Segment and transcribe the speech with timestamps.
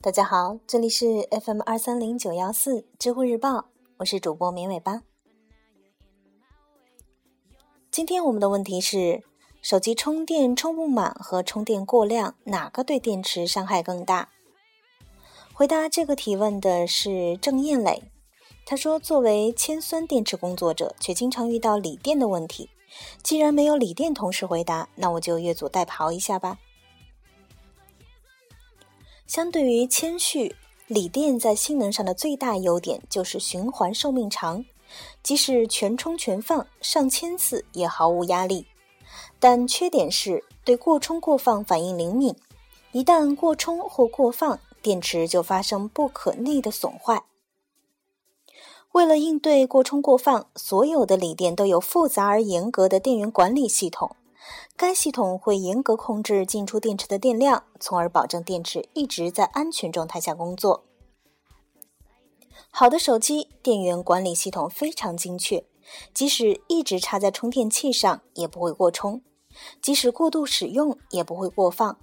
[0.00, 3.66] 大家好，这里是 FM 二三零九幺四知乎日报，
[3.98, 5.02] 我是主播绵尾巴。
[7.90, 9.22] 今天我们的问题是：
[9.60, 14.30] 手机充电充不满和充电过量，哪个对电池伤害更大？
[15.52, 18.04] 回答这个提问的是郑艳磊，
[18.64, 22.70] 他说：“作为铅酸电池工作者，却经常遇到锂电的问题。
[23.22, 26.58] 既然没有锂电同时回答，那我就越俎代庖一下吧。”
[29.26, 30.56] 相对于铅蓄，
[30.86, 34.64] 锂电在性能上的最大优点就是循环寿命长，
[35.22, 38.66] 即使全充全放上千次也毫无压力。
[39.38, 42.34] 但缺点是对过充过放反应灵敏，
[42.92, 47.22] 一旦过充或过放，电池就发生不可逆的损坏。
[48.92, 54.16] 为了应对过充过放，所有的锂电都有复杂而严格的电源管理系统。
[54.76, 60.84] 该系统会严格控制进出电池的电量，从而保证电池一直在安全状态下工作。
[62.70, 65.64] 好的手机电源管理系统非常精确，
[66.14, 69.22] 即使一直插在充电器上也不会过充，
[69.82, 71.98] 即使过度使用也不会过放，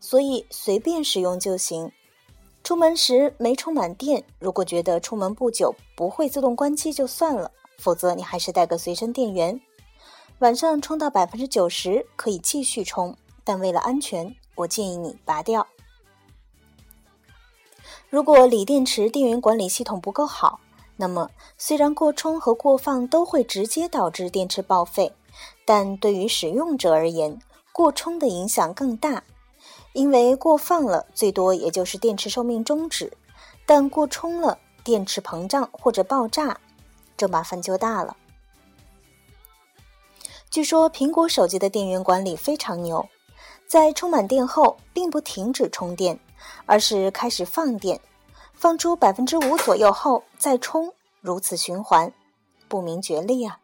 [0.00, 1.92] 所以随便使用就行。
[2.66, 9.60] 出门时没充满电，如果觉得出门不久不会自动关机就算了，否则你还是带个随身电源。
[10.40, 15.64] 晚上充到百分之九十可以继续充，但为了安全，我建议你拔掉。
[18.10, 20.58] 如果锂电池电源管理系统不够好，
[20.96, 25.12] 那么虽然过充和过放都会直接导致电池报废，
[25.64, 27.38] 但对于使用者而言，
[27.70, 29.22] 过充的影响更大，
[29.96, 33.10] 因为过放了最多也就是电池寿命终止，
[33.64, 36.60] 但过充了电池膨胀或者爆炸，
[37.16, 38.14] 这麻烦就大了。
[40.50, 43.08] 据说苹果手机的电源管理非常牛，
[43.66, 46.20] 在充满电后，并不停止充电，
[46.66, 47.98] 而是开始放电，
[48.52, 50.92] 放出百分之五左右后再充，
[51.22, 52.12] 如此循环，
[52.68, 53.60] 不明觉厉啊！